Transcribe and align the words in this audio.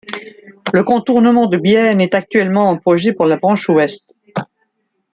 Le 0.73 0.83
contournement 0.83 1.45
de 1.45 1.57
Bienne 1.57 2.01
est 2.01 2.15
actuellement 2.15 2.69
en 2.71 2.75
projet 2.79 3.13
pour 3.13 3.27
la 3.27 3.37
branche 3.37 3.69
ouest. 3.69 4.15